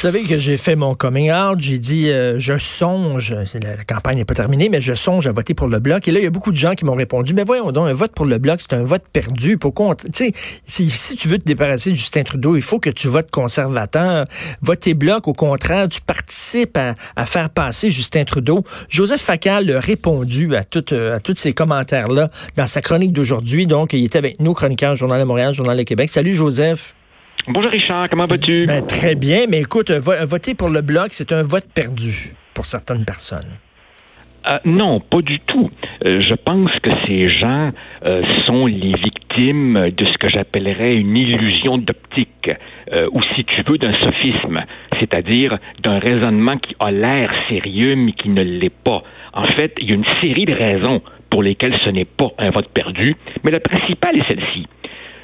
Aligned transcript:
Vous 0.00 0.06
savez 0.06 0.22
que 0.22 0.38
j'ai 0.38 0.56
fait 0.56 0.76
mon 0.76 0.94
coming 0.94 1.30
out, 1.30 1.60
j'ai 1.60 1.76
dit 1.76 2.08
euh, 2.08 2.40
je 2.40 2.56
songe, 2.56 3.34
la, 3.34 3.76
la 3.76 3.84
campagne 3.84 4.16
n'est 4.16 4.24
pas 4.24 4.32
terminée, 4.32 4.70
mais 4.70 4.80
je 4.80 4.94
songe 4.94 5.26
à 5.26 5.32
voter 5.32 5.52
pour 5.52 5.68
le 5.68 5.78
bloc. 5.78 6.08
Et 6.08 6.10
là, 6.10 6.20
il 6.20 6.22
y 6.22 6.26
a 6.26 6.30
beaucoup 6.30 6.52
de 6.52 6.56
gens 6.56 6.74
qui 6.74 6.86
m'ont 6.86 6.94
répondu, 6.94 7.34
mais 7.34 7.44
voyons 7.44 7.70
donc, 7.70 7.86
un 7.86 7.92
vote 7.92 8.12
pour 8.12 8.24
le 8.24 8.38
bloc, 8.38 8.62
c'est 8.62 8.72
un 8.72 8.82
vote 8.82 9.02
perdu. 9.12 9.58
Pourquoi 9.58 9.94
tu 9.96 10.08
sais, 10.14 10.32
si, 10.64 11.16
tu 11.16 11.28
veux 11.28 11.36
te 11.36 11.44
débarrasser 11.44 11.90
de 11.90 11.96
Justin 11.96 12.22
Trudeau, 12.22 12.56
il 12.56 12.62
faut 12.62 12.78
que 12.78 12.88
tu 12.88 13.08
votes 13.08 13.30
conservateur. 13.30 14.24
Voter 14.62 14.94
bloc, 14.94 15.28
au 15.28 15.34
contraire, 15.34 15.86
tu 15.86 16.00
participes 16.00 16.78
à, 16.78 16.94
à 17.14 17.26
faire 17.26 17.50
passer 17.50 17.90
Justin 17.90 18.24
Trudeau. 18.24 18.64
Joseph 18.88 19.20
Facal 19.20 19.70
a 19.70 19.80
répondu 19.80 20.56
à, 20.56 20.64
tout, 20.64 20.94
à 20.94 21.20
tous 21.20 21.36
ces 21.36 21.52
commentaires-là 21.52 22.30
dans 22.56 22.66
sa 22.66 22.80
chronique 22.80 23.12
d'aujourd'hui. 23.12 23.66
Donc, 23.66 23.92
il 23.92 24.06
était 24.06 24.16
avec 24.16 24.40
nous, 24.40 24.54
chroniqueur 24.54 24.96
Journal 24.96 25.20
de 25.20 25.26
Montréal, 25.26 25.52
Journal 25.52 25.76
de 25.76 25.82
Québec. 25.82 26.08
Salut 26.08 26.32
Joseph. 26.32 26.94
Bonjour 27.52 27.72
Richard, 27.72 28.08
comment 28.08 28.26
vas-tu? 28.26 28.64
Ben, 28.66 28.86
très 28.86 29.16
bien, 29.16 29.46
mais 29.48 29.62
écoute, 29.62 29.90
voter 29.90 30.54
pour 30.54 30.68
le 30.68 30.82
bloc, 30.82 31.08
c'est 31.10 31.32
un 31.32 31.42
vote 31.42 31.66
perdu 31.74 32.36
pour 32.54 32.64
certaines 32.66 33.04
personnes. 33.04 33.58
Euh, 34.46 34.58
non, 34.64 35.00
pas 35.00 35.20
du 35.20 35.40
tout. 35.40 35.68
Euh, 36.04 36.20
je 36.20 36.34
pense 36.34 36.70
que 36.80 36.90
ces 37.08 37.28
gens 37.28 37.72
euh, 38.06 38.22
sont 38.46 38.66
les 38.66 38.94
victimes 38.94 39.90
de 39.90 40.04
ce 40.06 40.16
que 40.18 40.28
j'appellerais 40.28 40.94
une 40.94 41.16
illusion 41.16 41.76
d'optique, 41.76 42.50
ou 43.12 43.20
si 43.34 43.44
tu 43.44 43.62
veux, 43.66 43.78
d'un 43.78 43.94
sophisme, 43.94 44.62
c'est-à-dire 45.00 45.58
d'un 45.82 45.98
raisonnement 45.98 46.56
qui 46.56 46.76
a 46.78 46.92
l'air 46.92 47.32
sérieux 47.48 47.96
mais 47.96 48.12
qui 48.12 48.28
ne 48.28 48.42
l'est 48.42 48.70
pas. 48.70 49.02
En 49.32 49.46
fait, 49.46 49.74
il 49.80 49.88
y 49.88 49.92
a 49.92 49.94
une 49.96 50.06
série 50.20 50.44
de 50.44 50.54
raisons 50.54 51.02
pour 51.30 51.42
lesquelles 51.42 51.76
ce 51.84 51.90
n'est 51.90 52.04
pas 52.04 52.30
un 52.38 52.50
vote 52.50 52.68
perdu, 52.68 53.16
mais 53.42 53.50
la 53.50 53.60
principale 53.60 54.18
est 54.18 54.28
celle-ci. 54.28 54.66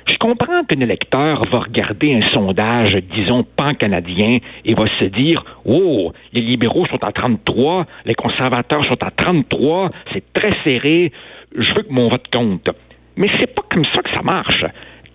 Je 0.07 0.17
comprends 0.19 0.63
qu'un 0.65 0.81
électeur 0.81 1.45
va 1.51 1.59
regarder 1.59 2.15
un 2.15 2.23
sondage, 2.31 2.97
disons, 3.15 3.43
pan-canadien, 3.57 4.39
et 4.65 4.75
va 4.75 4.85
se 5.01 5.05
dire, 5.07 5.45
oh, 5.65 6.13
les 6.33 6.43
libéraux 6.43 6.87
sont 6.87 7.03
à 7.03 7.11
33, 7.11 7.87
les 8.05 8.15
conservateurs 8.15 8.85
sont 8.87 9.03
à 9.03 9.11
33, 9.11 9.91
c'est 10.13 10.33
très 10.33 10.53
serré, 10.63 11.13
je 11.57 11.75
veux 11.75 11.83
que 11.83 11.93
mon 11.93 12.09
vote 12.09 12.27
compte. 12.33 12.71
Mais 13.17 13.29
c'est 13.41 13.53
pas 13.53 13.63
comme 13.69 13.85
ça 13.87 14.03
que 14.03 14.11
ça 14.11 14.23
marche. 14.23 14.65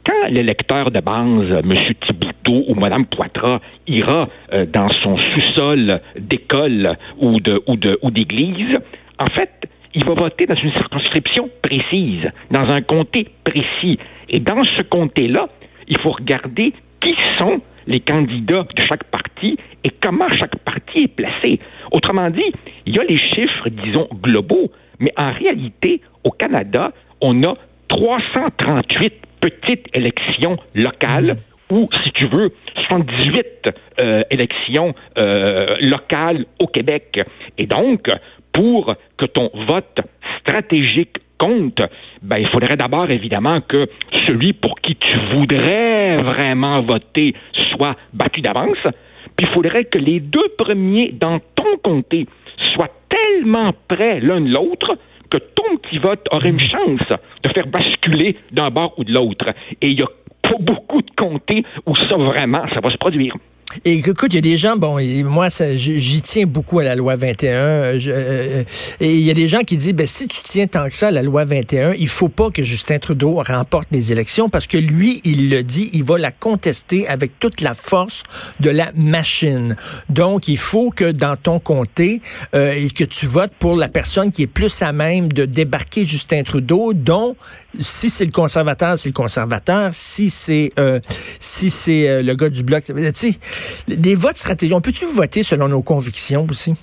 Quand 0.06 0.28
l'électeur 0.30 0.92
de 0.92 1.00
base, 1.00 1.64
M. 1.64 1.74
Thibouteau 2.06 2.66
ou 2.68 2.76
Mme 2.76 3.06
Poitras, 3.06 3.60
ira 3.88 4.28
euh, 4.52 4.66
dans 4.66 4.90
son 5.04 5.16
sous-sol 5.18 6.02
d'école 6.20 6.98
ou 7.20 7.40
de 7.40 7.62
ou 7.68 7.78
de 7.78 7.98
ou 8.02 8.10
d'église, 8.10 8.78
en 9.20 9.28
fait, 9.28 9.52
il 9.94 10.06
va 10.06 10.14
voter 10.14 10.46
dans 10.46 10.56
une 10.56 10.72
circonscription 10.72 11.50
précise, 11.62 12.30
dans 12.50 12.70
un 12.70 12.82
comté 12.82 13.28
précis. 13.44 14.00
Et 14.30 14.40
dans 14.40 14.64
ce 14.64 14.82
comté-là, 14.84 15.50
il 15.88 15.98
faut 16.00 16.12
regarder 16.12 16.74
qui 17.02 17.16
sont 17.38 17.62
les 17.88 18.00
candidats 18.00 18.66
de 18.76 18.82
chaque 18.84 19.04
parti 19.06 19.58
et 19.84 19.92
comment 20.02 20.30
chaque 20.30 20.56
parti 20.60 21.04
est 21.04 21.16
placé. 21.16 21.60
Autrement 21.92 22.30
dit, 22.30 22.52
il 22.86 22.96
y 22.96 23.00
a 23.00 23.04
les 23.04 23.18
chiffres, 23.18 23.70
disons, 23.70 24.08
globaux, 24.22 24.72
mais 25.00 25.12
en 25.18 25.32
réalité, 25.32 26.02
au 26.24 26.32
Canada, 26.32 26.92
on 27.20 27.44
a 27.44 27.56
338 27.90 29.14
petites 29.42 29.88
élections 29.94 30.58
locales 30.76 31.38
ou, 31.72 31.90
si 32.04 32.12
tu 32.12 32.28
veux, 32.28 32.52
78 32.88 33.70
euh, 33.98 34.24
élections 34.30 34.94
euh, 35.18 35.78
locales 35.80 36.46
au 36.60 36.68
Québec. 36.68 37.20
Et 37.58 37.66
donc, 37.66 38.12
pour 38.54 38.96
que 39.18 39.26
ton 39.26 39.50
vote 39.54 40.02
stratégique 40.40 41.18
compte, 41.40 41.82
ben, 42.22 42.38
il 42.38 42.48
faudrait 42.50 42.78
d'abord 42.78 43.10
évidemment 43.10 43.62
que 43.62 43.88
celui 44.28 44.54
pour 44.54 44.80
qui 44.82 44.96
tu 44.96 45.18
voudrais 45.34 46.18
vraiment 46.22 46.82
voter 46.82 47.34
soit 47.72 47.96
battu 48.14 48.42
d'avance, 48.42 48.78
puis 49.38 49.48
il 49.48 49.54
faudrait 49.54 49.86
que 49.86 49.98
les 49.98 50.20
deux 50.20 50.50
premiers 50.58 51.12
dans 51.14 51.40
ton 51.56 51.78
comté 51.82 52.28
soient 52.74 52.92
tellement 53.10 53.74
près 53.88 54.20
l'un 54.20 54.42
de 54.42 54.50
l'autre 54.50 54.98
que 55.32 55.38
ton 55.38 55.78
petit 55.78 55.98
vote 55.98 56.28
aurait 56.32 56.50
une 56.50 56.60
chance 56.60 57.08
de 57.44 57.50
faire 57.50 57.68
basculer 57.68 58.36
d'un 58.52 58.70
bord 58.70 58.94
ou 58.98 59.04
de 59.06 59.14
l'autre. 59.14 59.50
Et 59.82 59.90
il 59.90 60.00
y 60.00 60.04
a 60.04 60.08
beaucoup 60.60 61.02
de 61.02 61.12
comtés 61.18 61.64
où 61.86 61.96
ça 61.96 62.16
vraiment, 62.16 62.68
ça 62.74 62.80
va 62.80 62.90
se 62.90 62.98
produire. 62.98 63.36
Et 63.86 63.94
écoute, 63.94 64.28
il 64.30 64.36
y 64.36 64.38
a 64.38 64.42
des 64.42 64.58
gens, 64.58 64.76
bon, 64.78 64.98
moi, 65.26 65.48
j'y 65.50 66.22
tiens 66.22 66.46
beaucoup 66.46 66.80
à 66.80 66.84
la 66.84 66.96
loi 66.96 67.16
21. 67.16 67.52
Euh, 67.52 68.00
euh, 68.08 68.64
et 69.00 69.16
il 69.16 69.22
y 69.22 69.32
a 69.32 69.34
des 69.34 69.48
gens 69.48 69.62
qui 69.62 69.78
disent, 69.78 69.94
ben, 69.94 70.08
si 70.08 70.28
tu 70.28 70.42
tiens 70.44 70.68
tant 70.68 70.88
que 70.88 70.96
ça 70.96 71.08
à 71.08 71.12
la 71.12 71.22
loi 71.22 71.46
21, 71.46 71.94
il 71.94 72.08
faut 72.08 72.30
pas 72.30 72.50
que 72.50 72.64
Justin 72.64 73.00
Trudeau 73.00 73.42
remporte 73.46 73.88
les 73.92 74.12
élections 74.12 74.50
parce 74.50 74.68
que 74.68 74.78
lui, 74.78 75.22
il 75.24 75.50
le 75.50 75.64
dit, 75.64 75.90
il 75.94 76.04
va 76.04 76.18
la 76.18 76.32
contester 76.32 77.08
avec 77.08 77.40
toute 77.40 77.62
la 77.62 77.74
force 77.74 78.24
de 78.60 78.70
la 78.70 78.92
machine. 78.96 79.76
Donc, 80.10 80.48
il 80.48 80.58
faut 80.58 80.92
que 80.92 81.12
dans 81.12 81.36
ton 81.36 81.60
comté, 81.60 82.22
euh, 82.56 82.74
et 82.74 82.90
que 82.90 83.04
tu 83.04 83.26
votes 83.26 83.54
pour 83.60 83.76
la 83.76 83.88
personne 83.88 84.32
qui 84.32 84.44
est 84.44 84.48
plus 84.48 84.82
à 84.82 84.92
même 84.92 85.32
de 85.32 85.46
débarquer 85.46 86.06
Justin 86.06 86.44
Trudeau, 86.44 86.94
dont, 86.94 87.36
si 87.80 88.10
c'est 88.10 88.26
le 88.26 88.32
conservateur, 88.32 88.98
c'est 88.98 89.10
le 89.10 89.14
conservateur. 89.14 89.92
Si 89.94 90.30
c'est 90.30 90.70
si 91.40 91.70
c'est 91.70 92.22
le 92.22 92.36
gars 92.36 92.50
du 92.50 92.64
bloc, 92.64 92.84
tu 92.84 92.94
sais, 93.14 93.36
des 93.88 94.16
votes 94.16 94.38
stratégiques, 94.38 94.76
on 94.76 94.82
peut-tu 94.82 95.06
voter 95.16 95.44
selon 95.44 95.68
nos 95.68 95.82
convictions 95.82 96.46
aussi? 96.50 96.74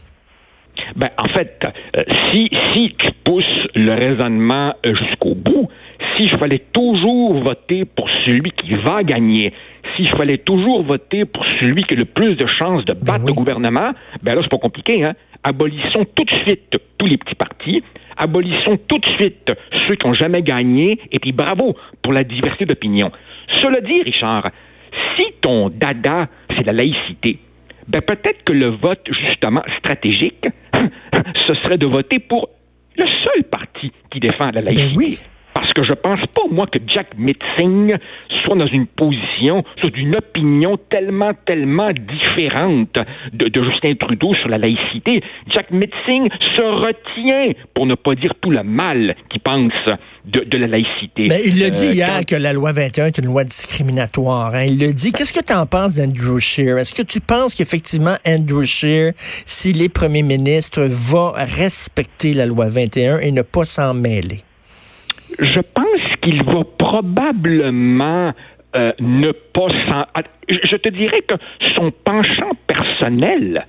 Ben, 0.97 1.11
en 1.19 1.29
fait, 1.29 1.65
euh, 1.97 2.03
si, 2.31 2.49
si 2.73 2.95
tu 2.99 3.09
pousses 3.25 3.45
le 3.75 3.95
raisonnement 3.95 4.75
jusqu'au 4.85 5.35
bout, 5.35 5.69
si 6.17 6.29
je 6.29 6.37
fallait 6.37 6.63
toujours 6.73 7.43
voter 7.43 7.85
pour 7.85 8.09
celui 8.25 8.51
qui 8.53 8.75
va 8.75 9.03
gagner, 9.03 9.53
si 9.97 10.07
je 10.07 10.17
fallait 10.17 10.39
toujours 10.39 10.83
voter 10.83 11.25
pour 11.25 11.45
celui 11.61 11.85
qui 11.85 11.95
a 11.95 11.97
le 11.97 12.05
plus 12.05 12.37
de 12.37 12.47
chances 12.47 12.85
de 12.85 12.93
battre 12.93 13.25
ben 13.25 13.27
le 13.27 13.33
gouvernement, 13.33 13.91
ben 14.23 14.35
là, 14.35 14.41
c'est 14.43 14.51
pas 14.51 14.59
compliqué, 14.59 15.05
hein? 15.05 15.15
Abolissons 15.45 16.05
tout 16.15 16.25
de 16.25 16.31
suite 16.43 16.77
tous 16.99 17.07
les 17.07 17.17
petits 17.17 17.35
partis, 17.35 17.83
abolissons 18.17 18.79
tout 18.89 18.99
de 18.99 19.07
suite 19.17 19.53
ceux 19.87 19.95
qui 19.95 20.07
n'ont 20.07 20.15
jamais 20.15 20.43
gagné, 20.43 20.99
et 21.13 21.19
puis 21.19 21.33
bravo 21.33 21.77
pour 22.03 22.13
la 22.13 22.25
diversité 22.25 22.67
d'opinion. 22.67 23.13
Cela 23.63 23.81
dit, 23.81 24.03
Richard, 24.03 24.51
si 25.17 25.25
ton 25.41 25.69
dada, 25.69 26.29
c'est 26.57 26.65
la 26.65 26.73
laïcité, 26.73 27.39
ben 27.89 28.03
peut-être 28.03 28.45
que 28.45 28.53
le 28.53 28.69
vote, 28.69 29.01
justement, 29.09 29.63
stratégique, 29.79 30.47
ce 31.47 31.55
serait 31.55 31.79
de 31.79 31.87
voter 31.87 32.19
pour 32.19 32.49
le 32.97 33.07
seul 33.07 33.45
parti 33.45 33.93
qui 34.11 34.21
défend 34.21 34.47
la 34.47 34.61
ben 34.63 34.67
laïcité. 34.67 34.97
oui. 34.97 35.19
Parce 35.55 35.73
que 35.73 35.83
je 35.83 35.93
pense 35.93 36.21
pas, 36.21 36.43
moi, 36.53 36.67
que 36.69 36.79
Jack 36.87 37.09
Mitzing 37.19 37.97
soit 38.49 38.57
dans 38.57 38.67
une 38.67 38.87
position, 38.87 39.65
soit 39.79 39.91
d'une 39.91 40.17
opinion 40.17 40.79
tellement, 40.91 41.33
tellement 41.47 41.91
différente 41.93 42.97
de, 43.33 43.63
Justin 43.63 43.95
Trudeau 43.95 44.35
sur 44.35 44.49
la 44.49 44.59
laïcité. 44.59 45.23
Jack 45.53 45.71
Mitzing 45.71 46.29
se 46.57 46.63
retient, 46.63 47.53
pour 47.75 47.87
ne 47.87 47.95
pas 47.95 48.15
dire 48.15 48.33
tout 48.41 48.51
le 48.51 48.63
mal 48.63 49.15
qu'il 49.31 49.41
pense 49.41 49.73
de, 50.25 50.57
la 50.57 50.67
laïcité. 50.67 51.29
Il 51.45 51.61
le 51.61 51.71
dit 51.71 51.89
euh, 51.89 51.93
hier 51.93 52.21
que 52.27 52.37
la 52.37 52.53
loi 52.53 52.73
21 52.73 53.07
est 53.07 53.19
une 53.19 53.27
loi 53.27 53.45
discriminatoire. 53.45 54.55
Hein. 54.55 54.65
Il 54.65 54.79
le 54.79 54.93
dit. 54.93 55.13
Qu'est-ce 55.13 55.33
que 55.33 55.45
tu 55.45 55.53
en 55.53 55.67
penses 55.67 55.97
d'Andrew 55.97 56.39
Scheer? 56.39 56.79
Est-ce 56.79 56.95
que 56.95 57.03
tu 57.03 57.21
penses 57.21 57.55
qu'effectivement 57.55 58.17
Andrew 58.27 58.63
Scheer, 58.63 59.13
s'il 59.17 59.83
est 59.83 59.93
premier 59.93 60.23
ministre, 60.23 60.83
va 60.83 61.33
respecter 61.37 62.35
la 62.35 62.47
loi 62.47 62.69
21 62.69 63.19
et 63.19 63.33
ne 63.33 63.43
pas 63.43 63.65
s'en 63.65 63.95
mêler? 63.95 64.43
Je 65.39 65.61
pense 65.61 66.17
qu'il 66.23 66.43
va 66.43 66.65
probablement 66.89 68.33
euh, 68.75 68.93
ne 68.99 69.33
pas 69.33 69.69
s'en... 69.87 70.05
Je 70.49 70.77
te 70.77 70.89
dirais 70.89 71.21
que 71.21 71.35
son 71.75 71.91
penchant 71.91 72.53
personnel 72.67 73.67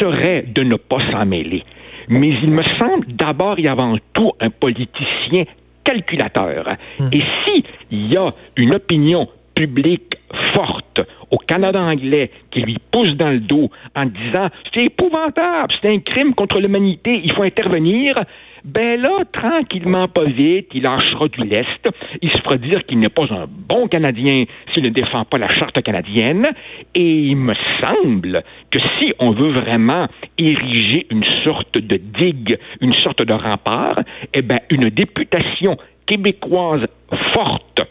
serait 0.00 0.42
de 0.42 0.64
ne 0.64 0.74
pas 0.74 0.98
s'en 1.12 1.26
mêler. 1.26 1.62
Mais 2.08 2.30
il 2.42 2.50
me 2.50 2.64
semble 2.78 3.06
d'abord 3.12 3.58
et 3.58 3.68
avant 3.68 3.96
tout 4.12 4.32
un 4.40 4.50
politicien 4.50 5.44
calculateur. 5.84 6.76
Hmm. 6.98 7.08
Et 7.12 7.22
s'il 7.44 8.10
y 8.10 8.16
a 8.16 8.30
une 8.56 8.74
opinion 8.74 9.28
publique 9.54 10.16
forte 10.54 11.00
au 11.30 11.38
Canada 11.38 11.80
anglais 11.80 12.32
qui 12.50 12.62
lui 12.62 12.78
pousse 12.90 13.14
dans 13.16 13.30
le 13.30 13.40
dos 13.40 13.70
en 13.94 14.06
disant 14.06 14.48
c'est 14.72 14.86
épouvantable, 14.86 15.72
c'est 15.80 15.88
un 15.88 16.00
crime 16.00 16.34
contre 16.34 16.58
l'humanité, 16.58 17.20
il 17.22 17.32
faut 17.32 17.44
intervenir, 17.44 18.24
ben 18.64 18.98
là, 18.98 19.24
tranquillement, 19.30 20.08
pas 20.08 20.24
vite, 20.24 20.68
il 20.72 20.82
lâchera 20.82 21.28
du 21.28 21.44
lest. 21.44 21.88
Il 22.22 22.30
se 22.30 22.38
fera 22.38 22.56
dire 22.56 22.84
qu'il 22.86 22.98
n'est 22.98 23.10
pas 23.10 23.26
un 23.30 23.46
bon 23.46 23.88
Canadien 23.88 24.44
s'il 24.72 24.84
ne 24.84 24.88
défend 24.88 25.26
pas 25.26 25.36
la 25.36 25.50
charte 25.50 25.82
canadienne. 25.82 26.48
Et 26.94 27.24
il 27.24 27.36
me 27.36 27.54
semble 27.80 28.42
que 28.70 28.78
si 28.98 29.12
on 29.18 29.32
veut 29.32 29.50
vraiment 29.50 30.08
ériger 30.38 31.06
une 31.10 31.24
sorte 31.44 31.76
de 31.76 31.96
digue, 31.98 32.58
une 32.80 32.94
sorte 32.94 33.20
de 33.20 33.34
rempart, 33.34 34.00
eh 34.32 34.40
ben, 34.40 34.60
une 34.70 34.88
députation 34.88 35.76
québécoise 36.06 36.86
forte 37.34 37.82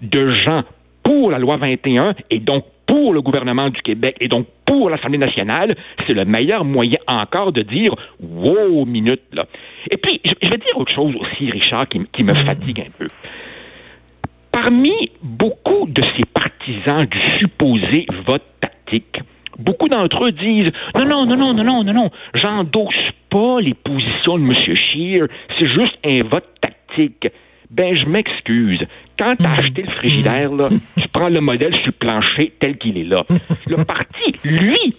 de 0.00 0.30
gens 0.30 0.62
pour 1.02 1.32
la 1.32 1.40
loi 1.40 1.56
21 1.56 2.14
et 2.30 2.38
donc 2.38 2.64
pour 2.86 3.12
le 3.12 3.20
gouvernement 3.20 3.70
du 3.70 3.80
Québec 3.82 4.16
et 4.20 4.28
donc 4.28 4.46
pour 4.64 4.90
l'Assemblée 4.90 5.18
nationale, 5.18 5.76
c'est 6.06 6.14
le 6.14 6.24
meilleur 6.24 6.64
moyen 6.64 6.98
encore 7.08 7.52
de 7.52 7.62
dire 7.62 7.94
wow, 8.20 8.84
minute 8.84 9.22
là. 9.32 9.46
Je, 10.24 10.48
vais 10.48 10.58
dire 10.58 10.76
autre 10.76 10.92
chose 10.92 11.14
aussi, 11.16 11.50
Richard, 11.50 11.86
qui, 11.88 12.22
me 12.22 12.34
fatigue 12.34 12.80
un 12.80 12.90
peu. 12.98 13.08
Parmi 14.52 15.10
beaucoup 15.22 15.86
de 15.88 16.02
ces 16.16 16.24
partisans 16.24 17.06
du 17.06 17.18
supposé 17.38 18.06
vote 18.26 18.44
tactique, 18.60 19.20
beaucoup 19.58 19.88
d'entre 19.88 20.26
eux 20.26 20.32
disent 20.32 20.72
non, 20.94 21.04
non, 21.04 21.26
non, 21.26 21.36
non, 21.36 21.54
non, 21.54 21.64
non, 21.64 21.84
non, 21.84 21.92
non, 21.92 22.10
j'endosse 22.34 22.94
pas 23.30 23.60
les 23.60 23.74
positions 23.74 24.38
de 24.38 24.44
M. 24.44 24.76
Scheer, 24.76 25.26
c'est 25.58 25.68
juste 25.68 25.98
un 26.04 26.22
vote 26.24 26.48
tactique. 26.60 27.28
Ben, 27.70 27.96
je 27.96 28.04
m'excuse. 28.06 28.80
Quand 29.16 29.36
tu 29.36 29.46
as 29.46 29.52
acheté 29.52 29.82
le 29.82 29.90
frigidaire, 29.92 30.52
là, 30.52 30.68
tu 31.00 31.08
prends 31.08 31.28
le 31.28 31.40
modèle 31.40 31.72
sur 31.76 31.86
le 31.86 31.92
plancher 31.92 32.52
tel 32.58 32.76
qu'il 32.78 32.98
est 32.98 33.04
là. 33.04 33.24
Le 33.68 33.84
parti, 33.84 34.32
lui, 34.44 34.94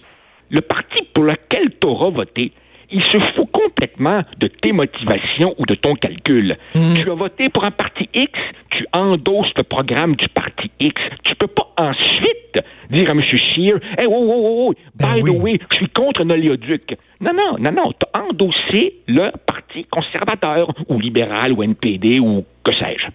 le 0.48 0.62
parti 0.62 1.02
pour 1.12 1.24
lequel 1.24 1.70
tu 1.78 1.86
auras 1.86 2.08
voté, 2.08 2.52
il 2.92 3.02
se 3.02 3.18
fout 3.34 3.50
complètement 3.50 4.22
de 4.38 4.46
tes 4.48 4.72
motivations 4.72 5.54
ou 5.58 5.66
de 5.66 5.74
ton 5.74 5.94
calcul. 5.94 6.56
Mm. 6.74 6.94
Tu 7.02 7.10
as 7.10 7.14
voté 7.14 7.48
pour 7.48 7.64
un 7.64 7.70
parti 7.70 8.08
X, 8.14 8.32
tu 8.70 8.86
endosses 8.92 9.52
le 9.56 9.62
programme 9.62 10.16
du 10.16 10.28
parti 10.28 10.70
X. 10.78 11.00
Tu 11.24 11.34
peux 11.34 11.46
pas 11.46 11.68
ensuite 11.76 12.60
dire 12.90 13.08
à 13.08 13.12
M. 13.12 13.22
Scheer, 13.22 13.80
hey, 13.98 14.06
oh, 14.06 14.12
oh, 14.12 14.68
oh, 14.68 14.74
by 14.94 15.20
the 15.20 15.42
way, 15.42 15.58
je 15.70 15.76
suis 15.76 15.88
contre 15.88 16.22
un 16.22 16.30
oléoduc. 16.30 16.96
Non, 17.20 17.32
non, 17.32 17.56
non, 17.58 17.72
non. 17.72 17.92
Tu 17.92 18.06
as 18.12 18.22
endossé 18.22 18.94
le 19.08 19.30
parti 19.46 19.84
conservateur 19.90 20.72
ou 20.88 21.00
libéral 21.00 21.52
ou 21.52 21.62
NPD 21.62 22.20
ou 22.20 22.44
que 22.64 22.72
sais-je. 22.72 23.06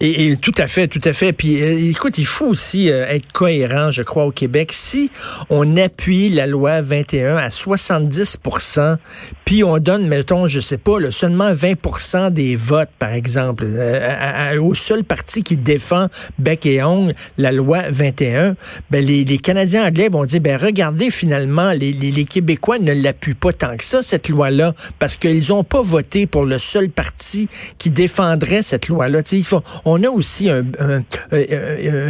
Et, 0.00 0.36
tout 0.36 0.54
à 0.58 0.66
fait, 0.66 0.88
tout 0.88 1.00
à 1.04 1.12
fait. 1.12 1.32
Puis 1.32 1.62
euh, 1.62 1.90
écoute, 1.90 2.18
il 2.18 2.26
faut 2.26 2.46
aussi 2.46 2.90
euh, 2.90 3.06
être 3.08 3.30
cohérent, 3.32 3.90
je 3.90 4.02
crois, 4.02 4.24
au 4.24 4.30
Québec. 4.30 4.70
Si 4.72 5.10
on 5.50 5.76
appuie 5.76 6.30
la 6.30 6.46
loi 6.46 6.80
21 6.80 7.36
à 7.36 7.48
70% 7.48 8.96
puis 9.44 9.64
on 9.64 9.78
donne, 9.78 10.06
mettons, 10.06 10.46
je 10.46 10.60
sais 10.60 10.78
pas, 10.78 10.98
seulement 11.10 11.52
20% 11.52 12.30
des 12.30 12.56
votes, 12.56 12.90
par 12.98 13.12
exemple, 13.12 13.64
euh, 13.66 14.60
au 14.60 14.74
seul 14.74 15.04
parti 15.04 15.42
qui 15.42 15.56
défend 15.56 16.06
bec 16.38 16.64
et 16.66 16.82
ongle 16.82 17.14
la 17.38 17.52
loi 17.52 17.82
21, 17.90 18.56
ben 18.90 19.04
les, 19.04 19.24
les 19.24 19.38
Canadiens 19.38 19.86
anglais 19.86 20.08
vont 20.08 20.24
dire, 20.24 20.40
ben 20.40 20.56
regardez, 20.56 21.10
finalement, 21.10 21.72
les, 21.72 21.92
les, 21.92 22.10
les 22.10 22.24
Québécois 22.24 22.78
ne 22.78 22.92
l'appuient 22.92 23.34
pas 23.34 23.52
tant 23.52 23.76
que 23.76 23.84
ça, 23.84 24.02
cette 24.02 24.28
loi-là, 24.28 24.74
parce 24.98 25.16
qu'ils 25.16 25.48
n'ont 25.48 25.64
pas 25.64 25.82
voté 25.82 26.26
pour 26.26 26.44
le 26.44 26.58
seul 26.58 26.88
parti 26.88 27.48
qui 27.78 27.90
défendrait 27.90 28.62
cette 28.62 28.88
loi-là. 28.88 29.22
On 29.84 30.02
a 30.02 30.08
aussi 30.08 30.50
un, 30.50 30.62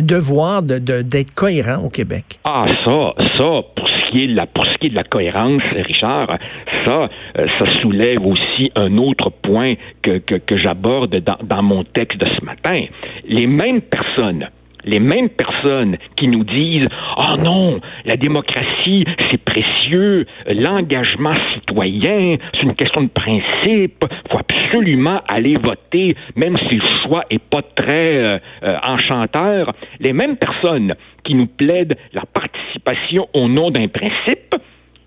devoir 0.03 0.63
d'être 0.63 1.35
cohérent 1.35 1.85
au 1.85 1.89
Québec. 1.89 2.41
Ah, 2.45 2.67
ça, 2.85 3.15
ça, 3.37 3.61
pour 3.77 3.89
ce 3.89 4.11
qui 4.11 4.25
est 4.25 4.29
de 4.29 4.37
la, 4.37 4.47
pour 4.47 4.65
ce 4.67 4.79
qui 4.79 4.87
est 4.87 4.91
de 4.91 4.95
la 4.95 5.05
cohérence, 5.05 5.63
Richard, 5.73 6.39
ça, 6.85 7.09
euh, 7.39 7.47
ça 7.59 7.81
soulève 7.81 8.25
aussi 8.27 8.71
un 8.75 8.97
autre 8.99 9.31
point 9.31 9.75
que, 10.03 10.21
j'aborde 10.51 11.17
dans 11.43 11.63
mon 11.63 11.85
texte 11.85 12.19
de 12.19 12.27
ce 12.27 12.45
matin. 12.45 12.85
Les 13.27 13.47
mêmes 13.47 13.81
personnes 13.81 14.49
les 14.85 14.99
mêmes 14.99 15.29
personnes 15.29 15.97
qui 16.17 16.29
nous 16.29 16.45
disent 16.45 16.89
Oh 17.17 17.37
non, 17.39 17.81
la 18.05 18.17
démocratie, 18.17 19.05
c'est 19.31 19.43
précieux, 19.43 20.27
l'engagement 20.47 21.35
citoyen, 21.55 22.37
c'est 22.55 22.63
une 22.63 22.75
question 22.75 23.03
de 23.03 23.09
principe, 23.09 24.05
faut 24.31 24.39
absolument 24.39 25.21
aller 25.29 25.57
voter, 25.57 26.17
même 26.37 26.59
si 26.69 26.77
le 26.77 26.87
choix 27.03 27.25
est 27.31 27.43
pas 27.43 27.63
très 27.63 28.17
euh, 28.17 28.39
euh, 28.63 28.77
enchanteur. 28.83 29.73
Les 30.01 30.13
mêmes 30.13 30.37
personnes 30.37 30.95
qui 31.25 31.35
nous 31.35 31.47
plaident 31.47 31.97
la 32.13 32.23
participation 32.27 33.29
au 33.35 33.49
nom 33.49 33.71
d'un 33.71 33.89
principe 33.89 34.55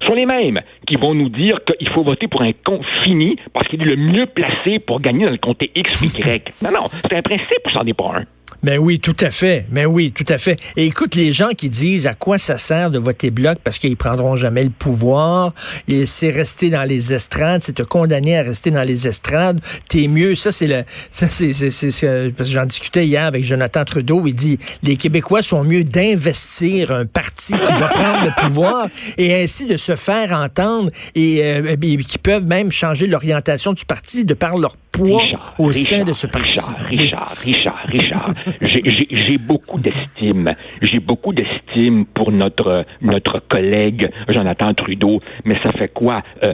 sont 0.06 0.13
les 0.13 0.25
mêmes 0.25 0.62
qui 0.88 0.95
vont 0.95 1.13
nous 1.13 1.30
dire 1.30 1.60
qu'il 1.66 1.89
faut 1.89 2.04
voter 2.04 2.28
pour 2.28 2.42
un 2.42 2.51
compte 2.63 2.86
fini 3.04 3.38
parce 3.54 3.68
qu'il 3.68 3.81
est 3.81 3.86
le 3.86 3.95
mieux 3.95 4.28
placé 4.28 4.80
pour 4.80 5.01
gagner 5.01 5.25
dans 5.25 5.31
le 5.31 5.38
comté 5.38 5.71
X 5.75 6.01
ou 6.01 6.06
Y. 6.06 6.54
Non, 6.62 6.69
non, 6.71 6.88
c'est 7.10 7.16
un 7.16 7.21
principe, 7.21 7.69
ça 7.74 7.80
n'en 7.80 7.86
est 7.86 7.94
pas 7.94 8.13
un? 8.18 8.25
Mais 8.63 8.77
oui, 8.77 9.00
tout 9.00 9.15
à 9.19 9.30
fait. 9.30 9.65
Mais 9.71 9.86
oui, 9.86 10.12
tout 10.12 10.25
à 10.27 10.38
fait. 10.38 10.59
Et 10.75 10.86
écoute, 10.86 11.15
les 11.15 11.33
gens 11.33 11.50
qui 11.50 11.69
disent 11.69 12.07
à 12.07 12.13
quoi 12.13 12.38
ça 12.38 12.57
sert 12.57 12.89
de 12.89 13.00
voter 13.00 13.30
bloc 13.30 13.57
parce 13.63 13.77
qu'ils 13.77 13.97
prendront 13.97 14.36
jamais 14.36 14.63
le 14.63 14.69
pouvoir, 14.71 15.53
et 15.88 16.06
c'est 16.06 16.31
rester 16.31 16.69
dans 16.69 16.83
les 16.83 17.13
estrades, 17.13 17.63
c'est 17.63 17.74
te 17.74 17.83
condamner 17.83 18.38
à 18.38 18.42
rester 18.42 18.71
dans 18.71 18.81
les 18.81 19.07
estrades, 19.07 19.59
t'es 19.88 20.07
mieux. 20.07 20.36
Ça, 20.36 20.51
c'est 20.51 20.68
le, 20.68 20.83
ça, 21.12 21.27
c'est, 21.30 21.53
c'est, 21.53 22.33
parce 22.36 22.50
que 22.50 22.56
j'en 22.56 22.65
discutais 22.65 23.06
hier 23.06 23.25
avec 23.25 23.44
Jonathan 23.44 23.86
Trudeau. 23.86 24.24
Il 24.25 24.33
dit, 24.33 24.57
les 24.83 24.95
Québécois 24.95 25.44
sont 25.44 25.63
mieux 25.63 25.83
d'investir 25.83 26.92
un 26.92 27.06
parti 27.06 27.53
qui 27.53 27.74
va 27.80 27.89
prendre 27.89 28.24
le 28.25 28.42
pouvoir 28.42 28.88
et 29.18 29.44
ainsi 29.44 29.65
de 29.65 29.77
se 29.77 29.95
faire 29.95 30.31
entendre 30.31 30.89
et, 31.13 31.44
euh, 31.44 31.75
qui 32.07 32.18
peuvent 32.18 32.45
même 32.45 32.71
changer 32.71 33.07
l'orientation 33.07 33.74
du 33.74 33.86
parti 33.86 34.25
de 34.25 34.33
par 34.33 34.57
leur 34.57 34.75
poids 34.97 35.24
au 35.59 35.71
sein 35.71 36.03
de 36.03 36.13
ce 36.13 36.27
parti. 36.27 36.59
Richard, 36.89 37.33
Richard, 37.44 37.86
Richard, 37.88 38.33
j'ai 38.62 39.38
beaucoup 39.38 39.80
d'estime. 39.80 40.53
J'ai 40.81 41.00
beaucoup 41.00 41.33
d'estime 41.33 42.06
pour 42.06 42.31
notre, 42.31 42.86
notre 43.01 43.39
collègue 43.39 44.09
Jonathan 44.30 44.74
Trudeau, 44.74 45.21
mais 45.44 45.57
ça 45.63 45.71
fait 45.74 45.92
quoi? 45.94 46.24
Euh, 46.44 46.53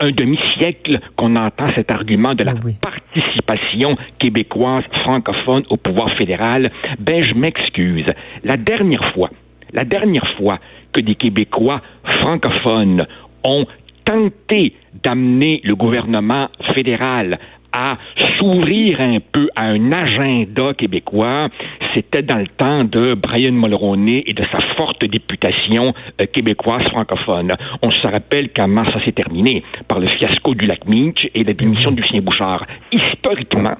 un 0.00 0.10
demi-siècle 0.10 1.00
qu'on 1.16 1.36
entend 1.36 1.72
cet 1.74 1.90
argument 1.90 2.34
de 2.34 2.44
la 2.44 2.54
ben 2.54 2.72
participation 2.80 3.96
québécoise 4.18 4.84
francophone 5.02 5.64
au 5.70 5.76
pouvoir 5.76 6.10
fédéral? 6.16 6.70
Ben, 6.98 7.24
je 7.24 7.34
m'excuse. 7.34 8.06
La 8.44 8.56
dernière 8.56 9.12
fois, 9.12 9.30
la 9.72 9.84
dernière 9.84 10.26
fois 10.36 10.58
que 10.92 11.00
des 11.00 11.14
Québécois 11.14 11.80
francophones 12.20 13.06
ont 13.44 13.66
tenté 14.04 14.74
d'amener 15.04 15.60
le 15.64 15.76
gouvernement 15.76 16.48
fédéral 16.74 17.38
à 17.72 17.98
s'ouvrir 18.38 19.00
un 19.00 19.18
peu 19.32 19.48
à 19.56 19.64
un 19.64 19.92
agenda 19.92 20.74
québécois, 20.74 21.48
c'était 21.94 22.22
dans 22.22 22.38
le 22.38 22.46
temps 22.46 22.84
de 22.84 23.14
Brian 23.14 23.52
Mulroney 23.52 24.22
et 24.26 24.32
de 24.32 24.44
sa 24.50 24.60
forte 24.76 25.04
députation 25.04 25.94
euh, 26.20 26.26
québécoise 26.26 26.82
francophone. 26.84 27.56
On 27.82 27.90
se 27.90 28.06
rappelle 28.06 28.50
comment 28.54 28.84
ça 28.92 29.04
s'est 29.04 29.12
terminé 29.12 29.62
par 29.88 30.00
le 30.00 30.08
fiasco 30.08 30.54
du 30.54 30.66
lac 30.66 30.86
Minch 30.86 31.28
et 31.34 31.44
la 31.44 31.52
démission 31.52 31.90
du 31.92 32.02
Lucien 32.02 32.20
Bouchard. 32.20 32.66
Historiquement, 32.92 33.76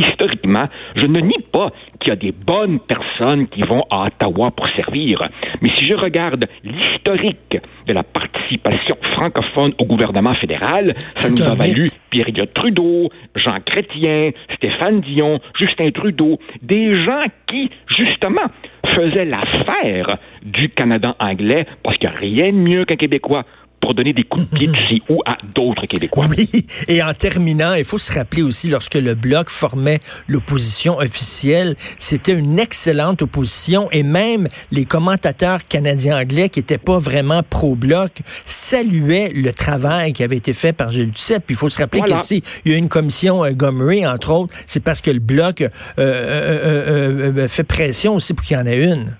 historiquement, 0.00 0.68
je 0.96 1.06
ne 1.06 1.20
nie 1.20 1.42
pas 1.52 1.70
qu'il 2.00 2.10
y 2.10 2.12
a 2.12 2.16
des 2.16 2.32
bonnes 2.32 2.80
personnes 2.80 3.48
qui 3.48 3.62
vont 3.62 3.84
à 3.90 4.06
Ottawa 4.06 4.50
pour 4.50 4.68
servir. 4.70 5.28
Mais 5.60 5.70
si 5.78 5.86
je 5.86 5.94
regarde 5.94 6.46
l'historique 6.64 7.58
de 7.86 7.92
la 7.92 8.02
participation 8.02 8.96
francophone 9.12 9.72
au 9.78 9.84
gouvernement 9.84 10.34
fédéral, 10.34 10.94
ça 11.16 11.30
nous 11.30 11.42
a 11.42 11.54
valu 11.54 11.86
pierre 12.10 12.26
Trudeau, 12.54 13.10
Jean 13.36 13.58
Chrétien, 13.64 14.30
Stéphane 14.56 15.00
Dion, 15.00 15.40
Justin 15.58 15.90
Trudeau, 15.90 16.38
des 16.62 17.04
gens 17.04 17.24
qui, 17.48 17.70
justement, 17.96 18.46
faisaient 18.94 19.24
l'affaire 19.24 20.18
du 20.42 20.68
Canada 20.70 21.14
anglais 21.18 21.66
parce 21.82 21.96
qu'il 21.98 22.08
n'y 22.08 22.14
a 22.14 22.18
rien 22.18 22.52
de 22.52 22.58
mieux 22.58 22.84
qu'un 22.84 22.96
Québécois 22.96 23.44
pour 23.80 23.94
donner 23.94 24.12
des 24.12 24.24
coups 24.24 24.48
de 24.50 24.56
pied, 24.56 24.70
sais 24.88 25.02
où, 25.08 25.20
à 25.26 25.38
d'autres 25.54 25.86
Québécois. 25.86 26.26
Oui, 26.28 26.48
et 26.88 27.02
en 27.02 27.12
terminant, 27.12 27.74
il 27.74 27.84
faut 27.84 27.98
se 27.98 28.12
rappeler 28.12 28.42
aussi, 28.42 28.68
lorsque 28.68 28.94
le 28.94 29.14
Bloc 29.14 29.48
formait 29.48 30.00
l'opposition 30.28 30.98
officielle, 30.98 31.74
c'était 31.78 32.32
une 32.32 32.58
excellente 32.58 33.22
opposition, 33.22 33.88
et 33.90 34.02
même 34.02 34.48
les 34.70 34.84
commentateurs 34.84 35.66
canadiens-anglais 35.66 36.48
qui 36.48 36.60
n'étaient 36.60 36.78
pas 36.78 36.98
vraiment 36.98 37.42
pro-Bloc 37.42 38.20
saluaient 38.24 39.32
le 39.34 39.52
travail 39.52 40.12
qui 40.12 40.22
avait 40.22 40.36
été 40.36 40.52
fait 40.52 40.72
par 40.72 40.90
Gilles 40.90 41.10
Duceppe. 41.10 41.44
Il 41.48 41.56
faut 41.56 41.70
se 41.70 41.80
rappeler 41.80 42.00
voilà. 42.00 42.16
qu'ici, 42.16 42.42
il 42.64 42.72
y 42.72 42.74
a 42.74 42.78
une 42.78 42.88
commission 42.88 43.44
euh, 43.44 43.52
Gomery, 43.52 44.06
entre 44.06 44.32
autres, 44.32 44.54
c'est 44.66 44.82
parce 44.82 45.00
que 45.00 45.10
le 45.10 45.20
Bloc 45.20 45.62
euh, 45.62 45.68
euh, 45.98 47.32
euh 47.36 47.48
fait 47.48 47.64
pression 47.64 48.14
aussi 48.14 48.34
pour 48.34 48.44
qu'il 48.44 48.56
y 48.56 48.60
en 48.60 48.66
ait 48.66 48.84
une. 48.84 49.16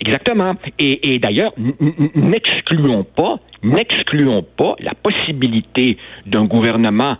Exactement. 0.00 0.54
Et, 0.78 1.14
et 1.14 1.18
d'ailleurs, 1.18 1.52
n'excluons 2.14 3.04
pas, 3.04 3.40
n'excluons 3.62 4.42
pas 4.42 4.74
la 4.80 4.94
possibilité 4.94 5.96
d'un 6.26 6.44
gouvernement 6.44 7.16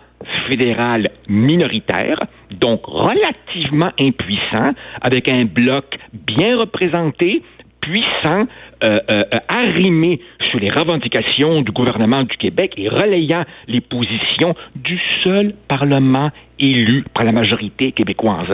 fédéral 0.49 1.11
minoritaire, 1.29 2.19
donc 2.51 2.85
relativement 2.87 3.91
impuissant, 3.99 4.73
avec 5.01 5.29
un 5.29 5.45
bloc 5.45 5.97
bien 6.13 6.59
représenté, 6.59 7.43
puissant, 7.81 8.47
euh, 8.83 9.01
euh, 9.11 9.25
arrimé 9.49 10.21
sur 10.51 10.61
les 10.61 10.71
revendications 10.71 11.63
du 11.63 11.73
gouvernement 11.73 12.25
du 12.25 12.37
Québec 12.37 12.75
et 12.77 12.89
relayant 12.89 13.45
les 13.67 13.81
positions 13.81 14.55
du 14.77 15.01
seul 15.23 15.55
Parlement 15.69 16.31
élu 16.61 17.05
par 17.15 17.25
la 17.25 17.33
majorité 17.33 17.93
québécoise. 17.93 18.49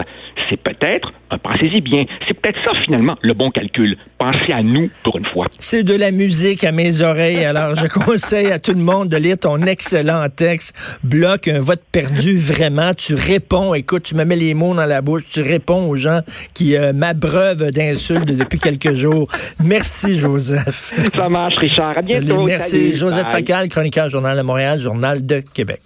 C'est 0.49 0.61
peut-être, 0.61 1.11
pensez-y 1.43 1.81
bien, 1.81 2.05
c'est 2.27 2.33
peut-être 2.33 2.59
ça 2.63 2.71
finalement 2.83 3.17
le 3.21 3.33
bon 3.33 3.49
calcul. 3.51 3.97
Pensez 4.17 4.53
à 4.53 4.61
nous 4.61 4.89
pour 5.03 5.17
une 5.17 5.25
fois. 5.25 5.47
C'est 5.59 5.83
de 5.83 5.95
la 5.95 6.11
musique 6.11 6.63
à 6.63 6.71
mes 6.71 7.01
oreilles. 7.01 7.43
Alors 7.43 7.75
je 7.75 7.87
conseille 7.87 8.51
à 8.51 8.59
tout 8.59 8.73
le 8.73 8.81
monde 8.81 9.09
de 9.09 9.17
lire 9.17 9.37
ton 9.37 9.61
excellent 9.63 10.27
texte. 10.29 10.99
Bloc 11.03 11.47
un 11.47 11.59
vote 11.59 11.81
perdu 11.91 12.37
vraiment. 12.37 12.93
Tu 12.93 13.15
réponds. 13.15 13.73
Écoute, 13.73 14.03
tu 14.03 14.15
me 14.15 14.23
mets 14.23 14.35
les 14.35 14.53
mots 14.53 14.75
dans 14.75 14.85
la 14.85 15.01
bouche. 15.01 15.23
Tu 15.31 15.41
réponds 15.41 15.89
aux 15.89 15.95
gens 15.95 16.19
qui 16.53 16.77
euh, 16.77 16.93
m'abreuvent 16.93 17.71
d'insultes 17.71 18.25
depuis 18.25 18.59
quelques 18.59 18.93
jours. 18.93 19.27
Merci 19.63 20.19
Joseph. 20.19 20.93
Ça 21.15 21.29
marche 21.29 21.57
Richard. 21.57 21.97
À 21.97 22.01
bientôt. 22.01 22.43
merci 22.43 22.95
Joseph 22.95 23.27
Facal, 23.27 23.67
chroniqueur 23.69 24.09
Journal 24.09 24.37
de 24.37 24.43
Montréal, 24.43 24.79
Journal 24.79 25.25
de 25.25 25.41
Québec. 25.53 25.81